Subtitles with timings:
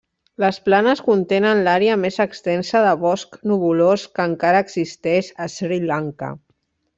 [0.43, 6.33] Les planes contenen l'àrea més extensa de bosc nuvolós que encara existeix a Sri Lanka.